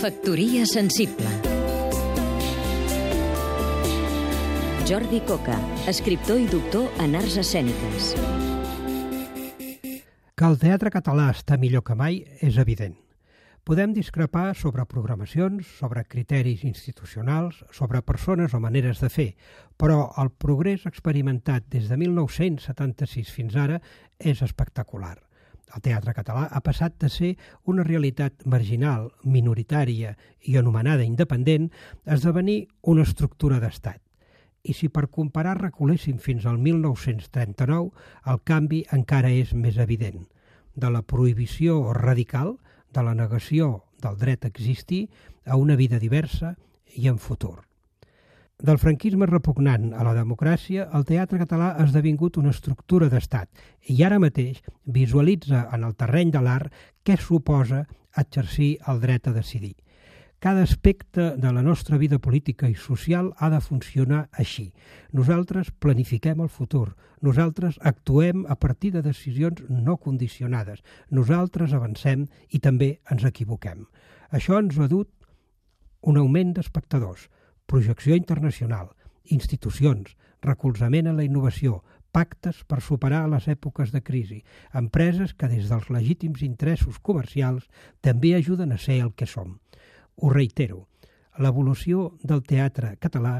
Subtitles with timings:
[0.00, 1.28] Factoria sensible
[4.88, 5.58] Jordi Coca,
[5.92, 8.14] escriptor i doctor en arts escèniques.
[10.32, 12.96] Que el teatre català està millor que mai és evident.
[13.68, 19.30] Podem discrepar sobre programacions, sobre criteris institucionals, sobre persones o maneres de fer,
[19.76, 23.82] però el progrés experimentat des de 1976 fins ara
[24.16, 25.18] és espectacular.
[25.74, 27.30] El teatre català ha passat de ser
[27.70, 31.70] una realitat marginal, minoritària i anomenada independent
[32.06, 34.00] a esdevenir una estructura d'estat.
[34.62, 37.88] I si per comparar reculéssim fins al 1939,
[38.32, 40.26] el canvi encara és més evident.
[40.76, 42.58] De la prohibició radical,
[42.92, 45.08] de la negació del dret a existir,
[45.46, 46.56] a una vida diversa
[46.96, 47.69] i en futur.
[48.60, 53.48] Del franquisme repugnant a la democràcia, el teatre català ha esdevingut una estructura d'estat
[53.88, 57.86] i ara mateix visualitza en el terreny de l'art què suposa
[58.20, 59.78] exercir el dret a decidir.
[60.44, 64.74] Cada aspecte de la nostra vida política i social ha de funcionar així.
[65.12, 72.60] Nosaltres planifiquem el futur, nosaltres actuem a partir de decisions no condicionades, nosaltres avancem i
[72.60, 73.86] també ens equivoquem.
[74.30, 75.08] Això ens ha dut
[76.00, 77.28] un augment d'espectadors,
[77.70, 78.90] projecció internacional,
[79.30, 84.40] institucions, recolzament a la innovació, pactes per superar les èpoques de crisi,
[84.74, 87.68] empreses que des dels legítims interessos comercials
[88.02, 89.58] també ajuden a ser el que som.
[90.16, 90.88] Ho reitero,
[91.38, 93.36] l'evolució del teatre català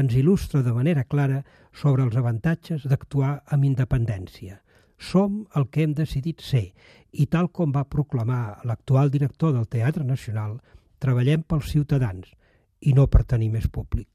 [0.00, 1.42] ens il·lustra de manera clara
[1.82, 4.62] sobre els avantatges d'actuar amb independència.
[4.96, 6.70] Som el que hem decidit ser
[7.12, 10.56] i tal com va proclamar l'actual director del Teatre Nacional,
[11.04, 12.32] treballem pels ciutadans–
[12.84, 14.08] i no per tenir més públic.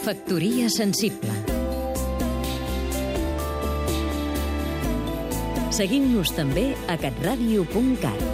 [0.00, 1.34] Factoria sensible
[5.70, 8.24] Seguim-nos també a catradio.cat